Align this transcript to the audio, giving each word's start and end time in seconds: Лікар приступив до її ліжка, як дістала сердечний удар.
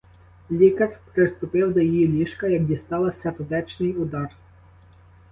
Лікар 0.51 0.99
приступив 1.13 1.73
до 1.73 1.79
її 1.79 2.07
ліжка, 2.07 2.47
як 2.47 2.63
дістала 2.65 3.11
сердечний 3.11 3.93
удар. 3.93 4.29